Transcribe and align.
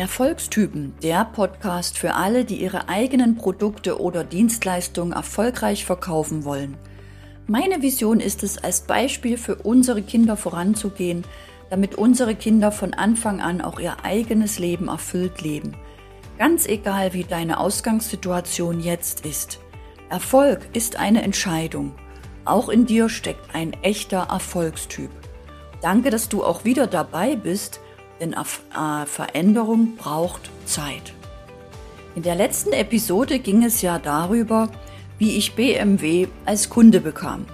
Erfolgstypen, 0.00 0.94
der 1.02 1.26
Podcast 1.26 1.98
für 1.98 2.14
alle, 2.14 2.46
die 2.46 2.62
ihre 2.62 2.88
eigenen 2.88 3.36
Produkte 3.36 4.00
oder 4.00 4.24
Dienstleistungen 4.24 5.12
erfolgreich 5.12 5.84
verkaufen 5.84 6.46
wollen. 6.46 6.78
Meine 7.46 7.82
Vision 7.82 8.18
ist 8.18 8.42
es, 8.42 8.56
als 8.56 8.82
Beispiel 8.82 9.36
für 9.36 9.56
unsere 9.56 10.00
Kinder 10.00 10.38
voranzugehen, 10.38 11.24
damit 11.68 11.96
unsere 11.96 12.34
Kinder 12.34 12.72
von 12.72 12.94
Anfang 12.94 13.42
an 13.42 13.60
auch 13.60 13.78
ihr 13.78 14.02
eigenes 14.02 14.58
Leben 14.58 14.88
erfüllt 14.88 15.42
leben. 15.42 15.76
Ganz 16.38 16.66
egal, 16.66 17.12
wie 17.12 17.24
deine 17.24 17.60
Ausgangssituation 17.60 18.80
jetzt 18.80 19.26
ist. 19.26 19.60
Erfolg 20.08 20.60
ist 20.72 20.96
eine 20.96 21.22
Entscheidung. 21.22 21.92
Auch 22.46 22.70
in 22.70 22.86
dir 22.86 23.10
steckt 23.10 23.54
ein 23.54 23.74
echter 23.82 24.28
Erfolgstyp. 24.30 25.10
Danke, 25.82 26.08
dass 26.08 26.30
du 26.30 26.42
auch 26.42 26.64
wieder 26.64 26.86
dabei 26.86 27.36
bist 27.36 27.80
denn 28.20 28.34
Veränderung 29.06 29.96
braucht 29.96 30.50
Zeit. 30.64 31.12
In 32.14 32.22
der 32.22 32.34
letzten 32.34 32.72
Episode 32.72 33.38
ging 33.38 33.64
es 33.64 33.82
ja 33.82 33.98
darüber, 33.98 34.68
wie 35.18 35.36
ich 35.36 35.54
BMW 35.54 36.28
als 36.44 36.68
Kunde 36.68 37.00
bekam. 37.00 37.46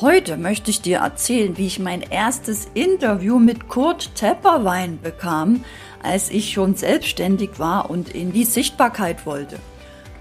Heute 0.00 0.36
möchte 0.36 0.70
ich 0.70 0.82
dir 0.82 0.98
erzählen, 0.98 1.56
wie 1.56 1.66
ich 1.66 1.78
mein 1.78 2.02
erstes 2.02 2.66
Interview 2.74 3.38
mit 3.38 3.68
Kurt 3.68 4.16
Tepperwein 4.16 4.98
bekam, 5.00 5.64
als 6.02 6.30
ich 6.30 6.52
schon 6.52 6.74
selbstständig 6.74 7.58
war 7.58 7.90
und 7.90 8.08
in 8.08 8.32
die 8.32 8.44
Sichtbarkeit 8.44 9.24
wollte. 9.24 9.56
Du 9.56 9.60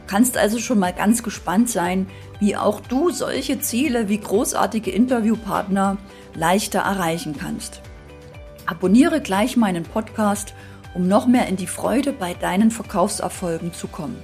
kannst 0.07 0.37
also 0.37 0.59
schon 0.59 0.77
mal 0.77 0.93
ganz 0.93 1.23
gespannt 1.23 1.69
sein, 1.69 2.07
wie 2.39 2.55
auch 2.55 2.81
du 2.81 3.09
solche 3.09 3.59
Ziele 3.61 4.09
wie 4.09 4.19
großartige 4.19 4.91
Interviewpartner 4.91 5.97
leichter 6.35 6.81
erreichen 6.81 7.35
kannst. 7.39 7.81
Abonniere 8.65 9.21
gleich 9.21 9.57
meinen 9.57 9.83
Podcast, 9.83 10.53
um 10.93 11.07
noch 11.07 11.27
mehr 11.27 11.47
in 11.47 11.55
die 11.55 11.67
Freude 11.67 12.13
bei 12.13 12.33
deinen 12.33 12.71
Verkaufserfolgen 12.71 13.73
zu 13.73 13.87
kommen. 13.87 14.17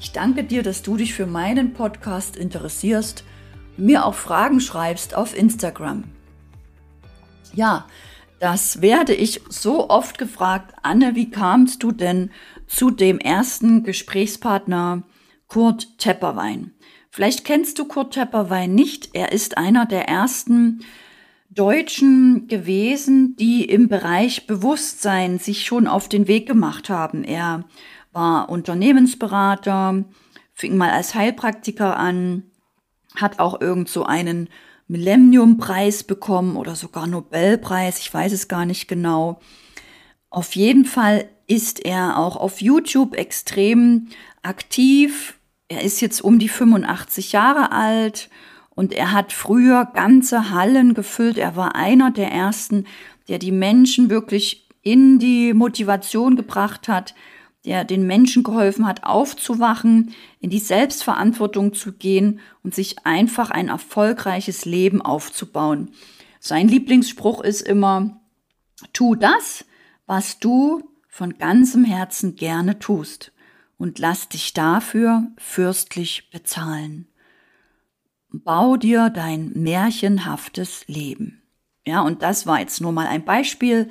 Ich 0.00 0.12
danke 0.12 0.44
dir, 0.44 0.62
dass 0.62 0.82
du 0.82 0.96
dich 0.96 1.14
für 1.14 1.26
meinen 1.26 1.72
Podcast 1.72 2.36
interessierst 2.36 3.20
und 3.20 3.32
mir 3.76 4.04
auch 4.04 4.14
Fragen 4.14 4.60
schreibst 4.60 5.14
auf 5.14 5.36
Instagram. 5.36 6.04
Ja, 7.54 7.86
das 8.38 8.80
werde 8.80 9.14
ich 9.14 9.40
so 9.48 9.88
oft 9.88 10.18
gefragt. 10.18 10.74
Anne, 10.82 11.14
wie 11.14 11.30
kamst 11.30 11.82
du 11.82 11.92
denn 11.92 12.30
zu 12.66 12.90
dem 12.90 13.18
ersten 13.18 13.84
Gesprächspartner 13.84 15.04
Kurt 15.46 15.98
Tepperwein? 15.98 16.72
Vielleicht 17.10 17.44
kennst 17.44 17.78
du 17.78 17.84
Kurt 17.84 18.14
Tepperwein 18.14 18.74
nicht. 18.74 19.10
Er 19.12 19.32
ist 19.32 19.58
einer 19.58 19.86
der 19.86 20.08
ersten 20.08 20.80
Deutschen 21.54 22.48
gewesen, 22.48 23.36
die 23.36 23.64
im 23.64 23.88
Bereich 23.88 24.46
Bewusstsein 24.46 25.38
sich 25.38 25.66
schon 25.66 25.86
auf 25.86 26.08
den 26.08 26.26
Weg 26.26 26.46
gemacht 26.46 26.88
haben. 26.88 27.24
Er 27.24 27.64
war 28.12 28.48
Unternehmensberater, 28.48 30.04
fing 30.54 30.76
mal 30.76 30.90
als 30.90 31.14
Heilpraktiker 31.14 31.96
an, 31.96 32.44
hat 33.16 33.38
auch 33.38 33.60
irgend 33.60 33.88
so 33.88 34.04
einen 34.04 34.48
Millennium-Preis 34.88 36.04
bekommen 36.04 36.56
oder 36.56 36.74
sogar 36.74 37.06
Nobelpreis, 37.06 37.98
ich 37.98 38.12
weiß 38.12 38.32
es 38.32 38.48
gar 38.48 38.64
nicht 38.64 38.88
genau. 38.88 39.40
Auf 40.30 40.56
jeden 40.56 40.86
Fall 40.86 41.28
ist 41.46 41.84
er 41.84 42.18
auch 42.18 42.36
auf 42.36 42.62
YouTube 42.62 43.14
extrem 43.14 44.08
aktiv. 44.42 45.38
Er 45.68 45.82
ist 45.82 46.00
jetzt 46.00 46.22
um 46.22 46.38
die 46.38 46.48
85 46.48 47.32
Jahre 47.32 47.72
alt 47.72 48.30
und 48.74 48.92
er 48.92 49.12
hat 49.12 49.32
früher 49.32 49.84
ganze 49.92 50.50
Hallen 50.50 50.94
gefüllt. 50.94 51.38
Er 51.38 51.56
war 51.56 51.74
einer 51.74 52.10
der 52.10 52.30
ersten, 52.30 52.86
der 53.28 53.38
die 53.38 53.52
Menschen 53.52 54.10
wirklich 54.10 54.68
in 54.82 55.18
die 55.18 55.52
Motivation 55.52 56.36
gebracht 56.36 56.88
hat, 56.88 57.14
der 57.64 57.84
den 57.84 58.06
Menschen 58.06 58.42
geholfen 58.42 58.86
hat, 58.86 59.04
aufzuwachen, 59.04 60.14
in 60.40 60.50
die 60.50 60.58
Selbstverantwortung 60.58 61.74
zu 61.74 61.92
gehen 61.92 62.40
und 62.64 62.74
sich 62.74 63.06
einfach 63.06 63.50
ein 63.50 63.68
erfolgreiches 63.68 64.64
Leben 64.64 65.00
aufzubauen. 65.00 65.90
Sein 66.40 66.66
Lieblingsspruch 66.66 67.40
ist 67.42 67.60
immer, 67.60 68.20
tu 68.92 69.14
das, 69.14 69.64
was 70.06 70.40
du 70.40 70.82
von 71.08 71.38
ganzem 71.38 71.84
Herzen 71.84 72.34
gerne 72.34 72.80
tust 72.80 73.32
und 73.78 74.00
lass 74.00 74.28
dich 74.28 74.54
dafür 74.54 75.28
fürstlich 75.38 76.30
bezahlen 76.32 77.06
bau 78.32 78.76
dir 78.76 79.10
dein 79.10 79.52
märchenhaftes 79.54 80.86
Leben. 80.88 81.42
Ja, 81.86 82.02
und 82.02 82.22
das 82.22 82.46
war 82.46 82.60
jetzt 82.60 82.80
nur 82.80 82.92
mal 82.92 83.06
ein 83.06 83.24
Beispiel, 83.24 83.90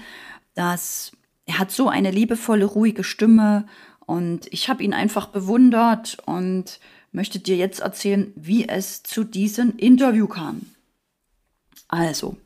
dass 0.53 1.11
er 1.45 1.59
hat 1.59 1.71
so 1.71 1.89
eine 1.89 2.11
liebevolle, 2.11 2.65
ruhige 2.65 3.03
Stimme 3.03 3.65
und 4.05 4.47
ich 4.51 4.69
habe 4.69 4.83
ihn 4.83 4.93
einfach 4.93 5.27
bewundert 5.27 6.17
und 6.25 6.79
möchte 7.11 7.39
dir 7.39 7.57
jetzt 7.57 7.81
erzählen, 7.81 8.31
wie 8.35 8.67
es 8.67 9.03
zu 9.03 9.23
diesem 9.23 9.75
Interview 9.77 10.27
kam. 10.27 10.61
Also, 11.87 12.37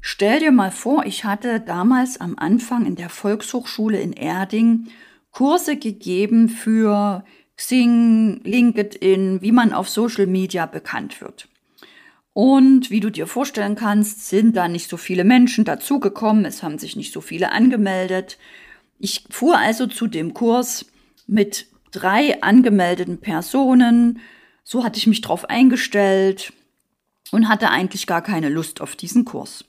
stell 0.00 0.38
dir 0.38 0.52
mal 0.52 0.70
vor, 0.70 1.04
ich 1.04 1.24
hatte 1.24 1.60
damals 1.60 2.20
am 2.20 2.38
Anfang 2.38 2.86
in 2.86 2.94
der 2.96 3.08
Volkshochschule 3.08 4.00
in 4.00 4.12
Erding 4.12 4.88
Kurse 5.32 5.76
gegeben 5.76 6.48
für 6.48 7.24
Xing, 7.62 8.40
LinkedIn, 8.42 9.40
wie 9.40 9.52
man 9.52 9.72
auf 9.72 9.88
Social 9.88 10.26
Media 10.26 10.66
bekannt 10.66 11.20
wird. 11.20 11.48
Und 12.32 12.90
wie 12.90 12.98
du 12.98 13.08
dir 13.08 13.28
vorstellen 13.28 13.76
kannst, 13.76 14.26
sind 14.26 14.56
da 14.56 14.66
nicht 14.66 14.88
so 14.88 14.96
viele 14.96 15.22
Menschen 15.22 15.64
dazugekommen, 15.64 16.44
es 16.44 16.64
haben 16.64 16.78
sich 16.78 16.96
nicht 16.96 17.12
so 17.12 17.20
viele 17.20 17.52
angemeldet. 17.52 18.36
Ich 18.98 19.24
fuhr 19.30 19.58
also 19.58 19.86
zu 19.86 20.08
dem 20.08 20.34
Kurs 20.34 20.86
mit 21.28 21.66
drei 21.92 22.42
angemeldeten 22.42 23.18
Personen. 23.18 24.18
So 24.64 24.82
hatte 24.82 24.98
ich 24.98 25.06
mich 25.06 25.20
drauf 25.20 25.48
eingestellt 25.48 26.52
und 27.30 27.48
hatte 27.48 27.70
eigentlich 27.70 28.08
gar 28.08 28.22
keine 28.22 28.48
Lust 28.48 28.80
auf 28.80 28.96
diesen 28.96 29.24
Kurs. 29.24 29.64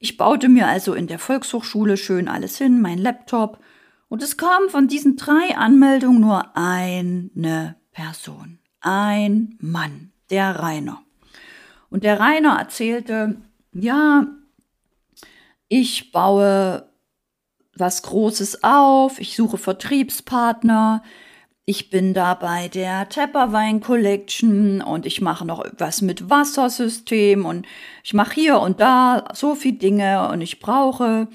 Ich 0.00 0.16
baute 0.16 0.48
mir 0.48 0.66
also 0.66 0.92
in 0.92 1.06
der 1.06 1.20
Volkshochschule 1.20 1.98
schön 1.98 2.26
alles 2.26 2.58
hin, 2.58 2.80
mein 2.80 2.98
Laptop 2.98 3.60
und 4.08 4.22
es 4.22 4.36
kam 4.36 4.68
von 4.68 4.88
diesen 4.88 5.16
drei 5.16 5.56
Anmeldungen 5.56 6.20
nur 6.20 6.56
eine 6.56 7.76
Person. 7.92 8.58
Ein 8.80 9.56
Mann, 9.60 10.12
der 10.30 10.58
Rainer. 10.58 11.02
Und 11.90 12.04
der 12.04 12.20
Rainer 12.20 12.58
erzählte, 12.58 13.36
ja, 13.72 14.26
ich 15.68 16.12
baue 16.12 16.88
was 17.74 18.02
Großes 18.02 18.64
auf, 18.64 19.20
ich 19.20 19.36
suche 19.36 19.58
Vertriebspartner, 19.58 21.02
ich 21.64 21.90
bin 21.90 22.14
da 22.14 22.32
bei 22.32 22.68
der 22.68 23.10
Tepperwein 23.10 23.80
Collection 23.80 24.80
und 24.80 25.04
ich 25.04 25.20
mache 25.20 25.44
noch 25.44 25.66
was 25.76 26.00
mit 26.00 26.30
Wassersystem 26.30 27.44
und 27.44 27.66
ich 28.02 28.14
mache 28.14 28.34
hier 28.34 28.60
und 28.60 28.80
da 28.80 29.28
so 29.34 29.54
viel 29.54 29.72
Dinge 29.72 30.30
und 30.30 30.40
ich 30.40 30.60
brauche 30.60 31.28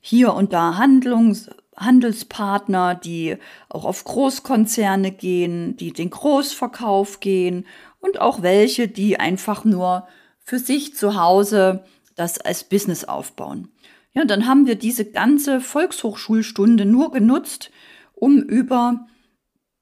hier 0.00 0.34
und 0.34 0.52
da 0.52 0.76
Handlungs 0.76 1.50
Handelspartner, 1.76 2.94
die 2.94 3.36
auch 3.68 3.84
auf 3.84 4.04
Großkonzerne 4.04 5.12
gehen, 5.12 5.76
die 5.76 5.92
den 5.92 6.10
Großverkauf 6.10 7.20
gehen 7.20 7.66
und 8.00 8.20
auch 8.20 8.42
welche, 8.42 8.88
die 8.88 9.18
einfach 9.18 9.64
nur 9.64 10.06
für 10.44 10.58
sich 10.58 10.94
zu 10.94 11.20
Hause 11.20 11.84
das 12.14 12.38
als 12.38 12.64
Business 12.64 13.04
aufbauen. 13.04 13.68
Ja, 14.12 14.24
dann 14.24 14.46
haben 14.46 14.66
wir 14.66 14.74
diese 14.74 15.10
ganze 15.10 15.60
Volkshochschulstunde 15.60 16.84
nur 16.84 17.12
genutzt, 17.12 17.70
um 18.12 18.38
über 18.42 19.06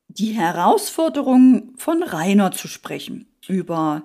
die 0.06 0.32
Herausforderungen 0.32 1.74
von 1.76 2.02
Rainer 2.02 2.52
zu 2.52 2.68
sprechen, 2.68 3.26
über 3.48 4.04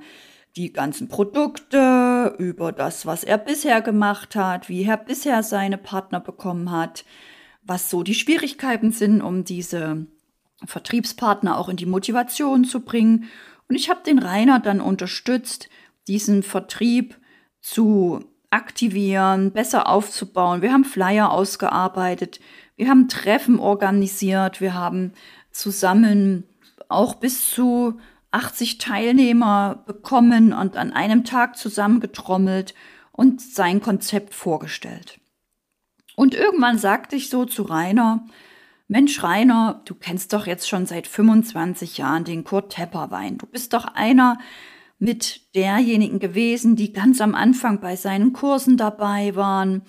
die 0.55 0.71
ganzen 0.71 1.09
Produkte, 1.09 2.33
über 2.37 2.71
das, 2.71 3.05
was 3.05 3.23
er 3.23 3.37
bisher 3.37 3.81
gemacht 3.81 4.35
hat, 4.35 4.69
wie 4.69 4.83
er 4.83 4.97
bisher 4.97 5.43
seine 5.43 5.77
Partner 5.77 6.19
bekommen 6.19 6.71
hat, 6.71 7.05
was 7.65 7.89
so 7.89 8.03
die 8.03 8.15
Schwierigkeiten 8.15 8.91
sind, 8.91 9.21
um 9.21 9.43
diese 9.43 10.05
Vertriebspartner 10.63 11.57
auch 11.57 11.69
in 11.69 11.77
die 11.77 11.85
Motivation 11.85 12.63
zu 12.63 12.81
bringen. 12.81 13.25
Und 13.67 13.75
ich 13.75 13.89
habe 13.89 14.03
den 14.05 14.19
Rainer 14.19 14.59
dann 14.59 14.79
unterstützt, 14.79 15.69
diesen 16.07 16.43
Vertrieb 16.43 17.17
zu 17.61 18.23
aktivieren, 18.51 19.51
besser 19.51 19.89
aufzubauen. 19.89 20.61
Wir 20.61 20.71
haben 20.71 20.85
Flyer 20.85 21.31
ausgearbeitet, 21.31 22.39
wir 22.77 22.89
haben 22.89 23.09
Treffen 23.09 23.59
organisiert, 23.59 24.61
wir 24.61 24.73
haben 24.73 25.13
zusammen 25.51 26.43
auch 26.87 27.15
bis 27.15 27.49
zu 27.49 27.99
80 28.31 28.77
Teilnehmer 28.77 29.83
bekommen 29.85 30.53
und 30.53 30.77
an 30.77 30.93
einem 30.93 31.23
Tag 31.23 31.57
zusammengetrommelt 31.57 32.75
und 33.11 33.41
sein 33.41 33.81
Konzept 33.81 34.33
vorgestellt. 34.33 35.19
Und 36.15 36.33
irgendwann 36.33 36.77
sagte 36.77 37.15
ich 37.15 37.29
so 37.29 37.45
zu 37.45 37.63
Rainer, 37.63 38.25
Mensch 38.87 39.23
Rainer, 39.23 39.81
du 39.85 39.95
kennst 39.95 40.31
doch 40.33 40.45
jetzt 40.45 40.69
schon 40.69 40.85
seit 40.85 41.07
25 41.07 41.97
Jahren 41.97 42.23
den 42.23 42.43
Kurt 42.43 42.73
Tepperwein. 42.73 43.37
Du 43.37 43.47
bist 43.47 43.73
doch 43.73 43.85
einer 43.85 44.37
mit 44.99 45.55
derjenigen 45.55 46.19
gewesen, 46.19 46.75
die 46.75 46.93
ganz 46.93 47.19
am 47.19 47.35
Anfang 47.35 47.79
bei 47.79 47.95
seinen 47.95 48.31
Kursen 48.31 48.77
dabei 48.77 49.35
waren, 49.35 49.81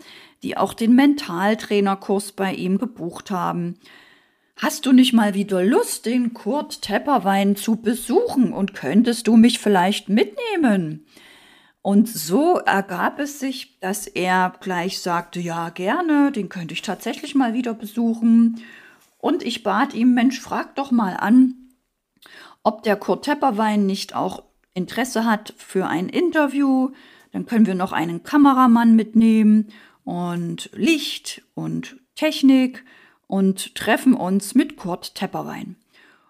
die 0.43 0.57
auch 0.57 0.75
den 0.75 0.95
Mentaltrainerkurs 0.95 2.33
bei 2.33 2.55
ihm 2.55 2.79
gebucht 2.79 3.31
haben. 3.31 3.79
Hast 4.57 4.87
du 4.87 4.93
nicht 4.93 5.13
mal 5.13 5.35
wieder 5.35 5.63
Lust, 5.63 6.07
den 6.07 6.33
Kurt 6.33 6.81
Tepperwein 6.81 7.57
zu 7.57 7.77
besuchen 7.77 8.55
und 8.55 8.75
könntest 8.75 9.27
du 9.27 9.37
mich 9.37 9.59
vielleicht 9.59 10.09
mitnehmen? 10.09 11.07
Und 11.87 12.09
so 12.09 12.59
ergab 12.59 13.21
es 13.21 13.39
sich, 13.39 13.79
dass 13.79 14.09
er 14.09 14.55
gleich 14.59 14.99
sagte, 14.99 15.39
ja, 15.39 15.69
gerne, 15.69 16.33
den 16.33 16.49
könnte 16.49 16.75
ich 16.75 16.83
tatsächlich 16.83 17.37
mal 17.37 17.55
wieder 17.55 17.75
besuchen. 17.75 18.61
Und 19.19 19.45
ich 19.45 19.63
bat 19.63 19.95
ihm, 19.95 20.13
Mensch, 20.13 20.41
frag 20.41 20.75
doch 20.75 20.91
mal 20.91 21.13
an, 21.17 21.55
ob 22.65 22.83
der 22.83 22.97
Kurt 22.97 23.25
Tepperwein 23.25 23.87
nicht 23.87 24.17
auch 24.17 24.43
Interesse 24.75 25.27
hat 25.27 25.55
für 25.59 25.87
ein 25.87 26.09
Interview. 26.09 26.91
Dann 27.31 27.47
können 27.47 27.67
wir 27.67 27.77
noch 27.77 27.93
einen 27.93 28.25
Kameramann 28.25 28.97
mitnehmen 28.97 29.69
und 30.03 30.71
Licht 30.73 31.43
und 31.55 31.99
Technik 32.17 32.85
und 33.29 33.77
treffen 33.77 34.15
uns 34.15 34.57
mit 34.57 34.77
Kurt 34.77 35.15
Tepperwein. 35.15 35.77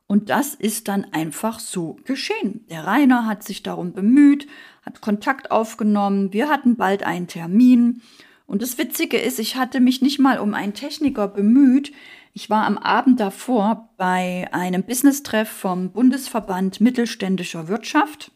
Und 0.07 0.31
das 0.31 0.55
ist 0.55 0.89
dann 0.89 1.05
einfach 1.13 1.59
so 1.59 1.97
geschehen. 2.05 2.65
Der 2.71 2.87
Rainer 2.87 3.27
hat 3.27 3.43
sich 3.43 3.63
darum 3.63 3.93
bemüht, 3.93 4.47
hat 4.83 5.01
Kontakt 5.01 5.51
aufgenommen. 5.51 6.33
Wir 6.33 6.49
hatten 6.49 6.77
bald 6.77 7.03
einen 7.03 7.27
Termin. 7.27 8.03
Und 8.47 8.63
das 8.63 8.79
Witzige 8.79 9.19
ist, 9.19 9.41
ich 9.41 9.57
hatte 9.57 9.81
mich 9.81 10.03
nicht 10.03 10.21
mal 10.21 10.39
um 10.39 10.55
einen 10.55 10.75
Techniker 10.75 11.27
bemüht. 11.27 11.93
Ich 12.33 12.51
war 12.51 12.65
am 12.67 12.79
Abend 12.79 13.19
davor 13.19 13.91
bei 13.97 14.47
einem 14.53 14.85
Business-Treff 14.85 15.49
vom 15.49 15.91
Bundesverband 15.91 16.81
Mittelständischer 16.81 17.67
Wirtschaft, 17.67 18.31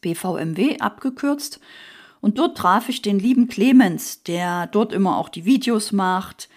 BVMW 0.00 0.78
abgekürzt. 0.78 1.58
Und 2.20 2.38
dort 2.38 2.56
traf 2.56 2.88
ich 2.88 3.02
den 3.02 3.18
lieben 3.18 3.48
Clemens, 3.48 4.22
der 4.22 4.68
dort 4.68 4.92
immer 4.92 5.16
auch 5.16 5.28
die 5.28 5.44
Videos 5.44 5.90
macht. 5.90 6.48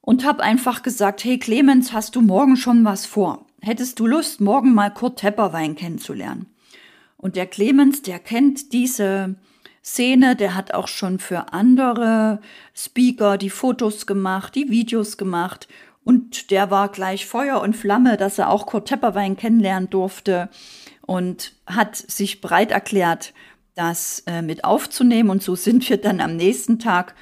Und 0.00 0.24
habe 0.24 0.42
einfach 0.42 0.82
gesagt, 0.82 1.22
hey 1.24 1.38
Clemens, 1.38 1.92
hast 1.92 2.16
du 2.16 2.22
morgen 2.22 2.56
schon 2.56 2.84
was 2.84 3.04
vor? 3.04 3.46
Hättest 3.62 4.00
du 4.00 4.06
Lust, 4.06 4.40
morgen 4.40 4.74
mal 4.74 4.90
Kurt 4.90 5.18
Tepperwein 5.18 5.76
kennenzulernen? 5.76 6.46
Und 7.16 7.36
der 7.36 7.46
Clemens, 7.46 8.00
der 8.00 8.18
kennt 8.18 8.72
diese 8.72 9.34
Szene, 9.84 10.34
der 10.34 10.54
hat 10.54 10.72
auch 10.72 10.88
schon 10.88 11.18
für 11.18 11.52
andere 11.52 12.40
Speaker 12.74 13.36
die 13.36 13.50
Fotos 13.50 14.06
gemacht, 14.06 14.54
die 14.54 14.70
Videos 14.70 15.18
gemacht 15.18 15.68
und 16.04 16.50
der 16.50 16.70
war 16.70 16.88
gleich 16.88 17.26
Feuer 17.26 17.60
und 17.60 17.76
Flamme, 17.76 18.16
dass 18.16 18.38
er 18.38 18.48
auch 18.48 18.66
Kurt 18.66 18.88
Tepperwein 18.88 19.36
kennenlernen 19.36 19.90
durfte 19.90 20.48
und 21.02 21.52
hat 21.66 21.96
sich 21.96 22.40
bereit 22.40 22.70
erklärt, 22.70 23.34
das 23.74 24.22
äh, 24.26 24.42
mit 24.42 24.64
aufzunehmen. 24.64 25.30
Und 25.30 25.42
so 25.42 25.54
sind 25.54 25.88
wir 25.88 25.98
dann 25.98 26.20
am 26.20 26.36
nächsten 26.36 26.78
Tag 26.78 27.14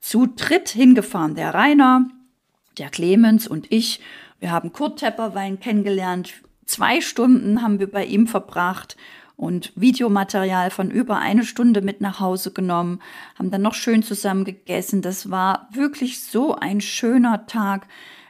zu 0.00 0.26
dritt 0.26 0.68
hingefahren. 0.68 1.36
Der 1.36 1.54
Rainer, 1.54 2.08
der 2.78 2.90
Clemens 2.90 3.46
und 3.46 3.70
ich. 3.70 4.00
Wir 4.44 4.52
haben 4.52 4.74
Kurt 4.74 4.98
Tepperwein 4.98 5.58
kennengelernt. 5.58 6.34
Zwei 6.66 7.00
Stunden 7.00 7.62
haben 7.62 7.78
wir 7.78 7.90
bei 7.90 8.04
ihm 8.04 8.26
verbracht 8.26 8.94
und 9.38 9.72
Videomaterial 9.74 10.70
von 10.70 10.90
über 10.90 11.16
eine 11.16 11.46
Stunde 11.46 11.80
mit 11.80 12.02
nach 12.02 12.20
Hause 12.20 12.52
genommen, 12.52 13.00
haben 13.38 13.50
dann 13.50 13.62
noch 13.62 13.72
schön 13.72 14.02
zusammen 14.02 14.44
gegessen. 14.44 15.00
Das 15.00 15.30
war 15.30 15.66
wirklich 15.72 16.22
so 16.22 16.56
ein 16.56 16.82
schöner 16.82 17.46
Tag. 17.46 17.86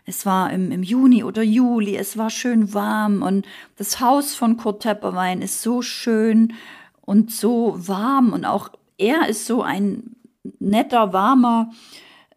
Es 0.07 0.25
war 0.25 0.53
im, 0.53 0.71
im 0.71 0.85
Juni 0.85 1.25
oder 1.25 1.43
Juli, 1.43 1.97
es 1.97 2.17
war 2.17 2.31
schön 2.31 2.73
warm 2.73 3.21
und 3.23 3.45
das 3.77 3.99
Haus 3.99 4.37
von 4.37 4.57
Kurt 4.57 4.85
Tepperwein 4.85 5.43
ist 5.43 5.63
so 5.63 5.83
schön 5.83 6.53
und 7.01 7.33
so 7.33 7.75
warm 7.77 8.33
und 8.33 8.45
auch 8.45 8.71
er 8.99 9.29
ist 9.29 9.47
so 9.47 9.65
ein 9.65 10.15
netter, 10.61 11.13
warmer, 11.13 11.73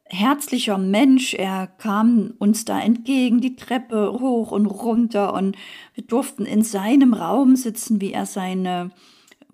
herzlicher 0.10 0.78
Mensch. 0.78 1.34
Er 1.34 1.68
kam 1.68 2.34
uns 2.40 2.66
da 2.66 2.80
entgegen, 2.80 3.42
die 3.42 3.56
Treppe 3.56 4.14
hoch 4.20 4.52
und 4.52 4.66
runter 4.66 5.34
und 5.34 5.56
wir 5.94 6.04
durften 6.04 6.46
in 6.46 6.64
seinem 6.64 7.14
Raum 7.14 7.56
sitzen, 7.56 8.02
wie 8.02 8.14
er 8.14 8.26
seine 8.26 8.92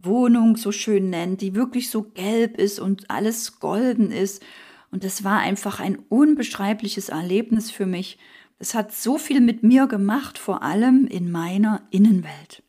Wohnung 0.01 0.57
so 0.57 0.71
schön 0.71 1.09
nennt, 1.09 1.41
die 1.41 1.55
wirklich 1.55 1.89
so 1.89 2.03
gelb 2.03 2.57
ist 2.57 2.79
und 2.79 3.09
alles 3.09 3.59
golden 3.59 4.11
ist. 4.11 4.43
Und 4.91 5.03
das 5.03 5.23
war 5.23 5.39
einfach 5.39 5.79
ein 5.79 5.97
unbeschreibliches 6.09 7.09
Erlebnis 7.09 7.71
für 7.71 7.85
mich. 7.85 8.19
Es 8.59 8.75
hat 8.75 8.93
so 8.93 9.17
viel 9.17 9.41
mit 9.41 9.63
mir 9.63 9.87
gemacht, 9.87 10.37
vor 10.37 10.61
allem 10.61 11.07
in 11.07 11.31
meiner 11.31 11.81
Innenwelt. 11.89 12.63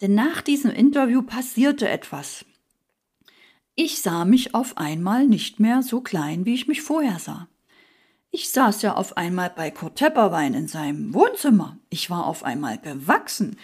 Denn 0.00 0.14
nach 0.14 0.42
diesem 0.42 0.70
Interview 0.70 1.22
passierte 1.22 1.88
etwas. 1.88 2.44
Ich 3.76 4.02
sah 4.02 4.24
mich 4.24 4.54
auf 4.54 4.78
einmal 4.78 5.26
nicht 5.26 5.58
mehr 5.58 5.82
so 5.82 6.00
klein, 6.00 6.46
wie 6.46 6.54
ich 6.54 6.68
mich 6.68 6.82
vorher 6.82 7.18
sah. 7.18 7.48
Ich 8.30 8.50
saß 8.50 8.82
ja 8.82 8.94
auf 8.94 9.16
einmal 9.16 9.50
bei 9.50 9.72
Kurt 9.72 9.96
Tepperwein 9.96 10.54
in 10.54 10.68
seinem 10.68 11.12
Wohnzimmer. 11.12 11.78
Ich 11.90 12.08
war 12.08 12.26
auf 12.26 12.44
einmal 12.44 12.78
gewachsen. 12.78 13.56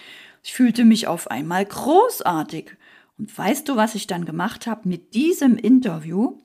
Ich 0.43 0.53
fühlte 0.53 0.85
mich 0.85 1.07
auf 1.07 1.31
einmal 1.31 1.65
großartig. 1.65 2.77
Und 3.19 3.37
weißt 3.37 3.69
du, 3.69 3.77
was 3.77 3.95
ich 3.95 4.09
dann 4.09 4.25
gemacht 4.25 4.67
habe? 4.67 4.89
Mit 4.89 5.15
diesem 5.15 5.57
Interview 5.57 6.39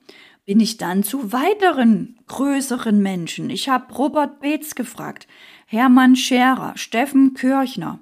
bin 0.44 0.60
ich 0.60 0.76
dann 0.76 1.02
zu 1.02 1.32
weiteren 1.32 2.20
größeren 2.28 3.02
Menschen. 3.02 3.50
Ich 3.50 3.68
habe 3.68 3.92
Robert 3.94 4.40
Beetz 4.40 4.76
gefragt, 4.76 5.26
Hermann 5.66 6.14
Scherer, 6.14 6.76
Steffen 6.76 7.34
Kirchner, 7.34 7.98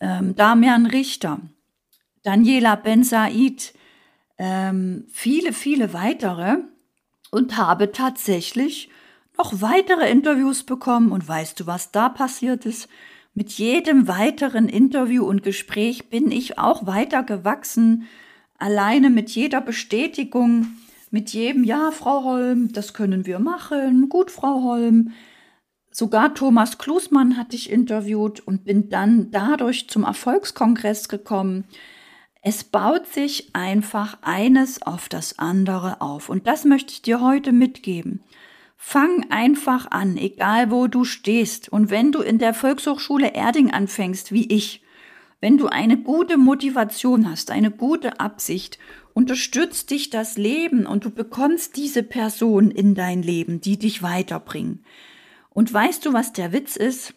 ähm, 0.00 0.34
Damian 0.34 0.86
Richter, 0.86 1.40
Daniela 2.22 2.76
Ben 2.76 3.04
Said, 3.04 3.74
ähm, 4.38 5.04
viele, 5.12 5.52
viele 5.52 5.92
weitere 5.92 6.58
und 7.30 7.56
habe 7.56 7.92
tatsächlich 7.92 8.88
noch 9.36 9.60
weitere 9.60 10.10
Interviews 10.10 10.64
bekommen. 10.64 11.12
Und 11.12 11.26
weißt 11.28 11.60
du, 11.60 11.66
was 11.66 11.92
da 11.92 12.08
passiert 12.08 12.66
ist? 12.66 12.88
Mit 13.34 13.52
jedem 13.52 14.08
weiteren 14.08 14.68
Interview 14.68 15.24
und 15.24 15.42
Gespräch 15.42 16.10
bin 16.10 16.30
ich 16.30 16.58
auch 16.58 16.86
weiter 16.86 17.22
gewachsen, 17.22 18.08
alleine 18.58 19.10
mit 19.10 19.30
jeder 19.30 19.60
Bestätigung, 19.60 20.66
mit 21.10 21.30
jedem 21.30 21.62
Ja, 21.62 21.92
Frau 21.92 22.24
Holm, 22.24 22.72
das 22.72 22.94
können 22.94 23.26
wir 23.26 23.38
machen, 23.38 24.08
gut, 24.08 24.30
Frau 24.30 24.62
Holm. 24.64 25.12
Sogar 25.90 26.34
Thomas 26.34 26.78
Klusmann 26.78 27.36
hatte 27.36 27.56
ich 27.56 27.70
interviewt 27.70 28.40
und 28.40 28.64
bin 28.64 28.88
dann 28.88 29.30
dadurch 29.30 29.88
zum 29.88 30.04
Erfolgskongress 30.04 31.08
gekommen. 31.08 31.64
Es 32.48 32.64
baut 32.64 33.06
sich 33.06 33.50
einfach 33.52 34.16
eines 34.22 34.80
auf 34.80 35.10
das 35.10 35.38
andere 35.38 36.00
auf. 36.00 36.30
Und 36.30 36.46
das 36.46 36.64
möchte 36.64 36.94
ich 36.94 37.02
dir 37.02 37.20
heute 37.20 37.52
mitgeben. 37.52 38.22
Fang 38.78 39.26
einfach 39.28 39.90
an, 39.90 40.16
egal 40.16 40.70
wo 40.70 40.86
du 40.86 41.04
stehst. 41.04 41.68
Und 41.68 41.90
wenn 41.90 42.10
du 42.10 42.22
in 42.22 42.38
der 42.38 42.54
Volkshochschule 42.54 43.34
Erding 43.34 43.70
anfängst, 43.70 44.32
wie 44.32 44.46
ich, 44.46 44.80
wenn 45.42 45.58
du 45.58 45.66
eine 45.66 45.98
gute 45.98 46.38
Motivation 46.38 47.30
hast, 47.30 47.50
eine 47.50 47.70
gute 47.70 48.18
Absicht, 48.18 48.78
unterstützt 49.12 49.90
dich 49.90 50.08
das 50.08 50.38
Leben 50.38 50.86
und 50.86 51.04
du 51.04 51.10
bekommst 51.10 51.76
diese 51.76 52.02
Person 52.02 52.70
in 52.70 52.94
dein 52.94 53.22
Leben, 53.22 53.60
die 53.60 53.78
dich 53.78 54.02
weiterbringen. 54.02 54.86
Und 55.50 55.70
weißt 55.70 56.06
du, 56.06 56.14
was 56.14 56.32
der 56.32 56.54
Witz 56.54 56.76
ist? 56.76 57.12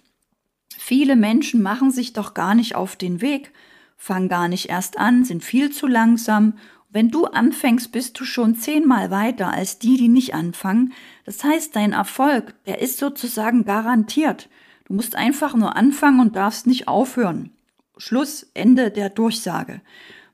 Viele 0.78 1.16
Menschen 1.16 1.62
machen 1.62 1.90
sich 1.90 2.12
doch 2.12 2.34
gar 2.34 2.54
nicht 2.54 2.76
auf 2.76 2.98
den 2.98 3.22
Weg, 3.22 3.54
fangen 4.02 4.30
gar 4.30 4.48
nicht 4.48 4.68
erst 4.68 4.98
an, 4.98 5.26
sind 5.26 5.44
viel 5.44 5.70
zu 5.70 5.86
langsam. 5.86 6.54
Wenn 6.90 7.12
du 7.12 7.26
anfängst, 7.26 7.92
bist 7.92 8.20
du 8.20 8.26
schon 8.26 8.56
zehnmal 8.56 9.12
weiter 9.12 9.54
als 9.54 9.78
die, 9.78 9.96
die 9.96 10.08
nicht 10.08 10.34
anfangen. 10.34 10.94
Das 11.24 11.44
heißt, 11.44 11.76
dein 11.76 11.94
Erfolg, 11.94 12.56
der 12.66 12.82
ist 12.82 12.98
sozusagen 12.98 13.64
garantiert. 13.64 14.50
Du 14.86 14.96
musst 14.96 15.16
einfach 15.16 15.54
nur 15.54 15.76
anfangen 15.76 16.20
und 16.20 16.36
darfst 16.36 16.66
nicht 16.66 16.88
aufhören. 16.88 17.52
Schluss, 17.96 18.50
Ende 18.56 18.90
der 18.90 19.12
Durchsage. 19.12 19.82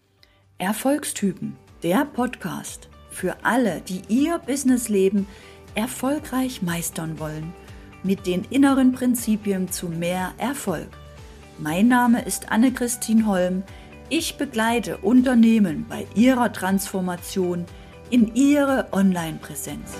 Erfolgstypen, 0.58 1.56
der 1.82 2.04
Podcast 2.04 2.88
für 3.10 3.44
alle, 3.44 3.80
die 3.80 4.02
ihr 4.08 4.38
Businessleben 4.38 5.26
erfolgreich 5.74 6.62
meistern 6.62 7.18
wollen, 7.20 7.52
mit 8.02 8.26
den 8.26 8.44
inneren 8.50 8.92
Prinzipien 8.92 9.70
zu 9.70 9.88
mehr 9.88 10.32
Erfolg. 10.38 10.88
Mein 11.58 11.86
Name 11.86 12.24
ist 12.24 12.50
Anne-Christine 12.50 13.26
Holm. 13.26 13.62
Ich 14.08 14.36
begleite 14.36 14.98
Unternehmen 14.98 15.86
bei 15.88 16.06
ihrer 16.16 16.52
Transformation 16.52 17.66
in 18.10 18.34
ihre 18.34 18.88
Online-Präsenz. 18.92 19.92